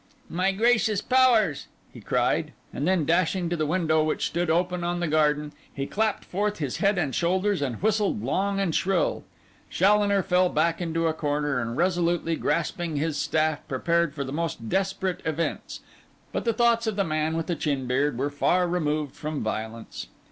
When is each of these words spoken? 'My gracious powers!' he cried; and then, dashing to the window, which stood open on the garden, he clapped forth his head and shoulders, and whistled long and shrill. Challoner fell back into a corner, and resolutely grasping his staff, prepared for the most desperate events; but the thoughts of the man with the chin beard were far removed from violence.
'My 0.31 0.51
gracious 0.51 0.99
powers!' 0.99 1.67
he 1.93 2.01
cried; 2.01 2.53
and 2.73 2.87
then, 2.87 3.05
dashing 3.05 3.49
to 3.49 3.55
the 3.55 3.67
window, 3.67 4.03
which 4.03 4.25
stood 4.25 4.49
open 4.49 4.83
on 4.83 4.99
the 4.99 5.07
garden, 5.07 5.51
he 5.71 5.85
clapped 5.85 6.25
forth 6.25 6.57
his 6.57 6.77
head 6.77 6.97
and 6.97 7.13
shoulders, 7.13 7.61
and 7.61 7.79
whistled 7.83 8.23
long 8.23 8.59
and 8.59 8.73
shrill. 8.73 9.23
Challoner 9.69 10.23
fell 10.23 10.49
back 10.49 10.81
into 10.81 11.05
a 11.05 11.13
corner, 11.13 11.59
and 11.59 11.77
resolutely 11.77 12.35
grasping 12.35 12.95
his 12.95 13.15
staff, 13.15 13.59
prepared 13.67 14.15
for 14.15 14.23
the 14.23 14.33
most 14.33 14.69
desperate 14.69 15.21
events; 15.23 15.81
but 16.31 16.45
the 16.45 16.53
thoughts 16.53 16.87
of 16.87 16.95
the 16.95 17.03
man 17.03 17.37
with 17.37 17.45
the 17.45 17.55
chin 17.55 17.85
beard 17.85 18.17
were 18.17 18.31
far 18.31 18.67
removed 18.67 19.13
from 19.15 19.43
violence. 19.43 20.07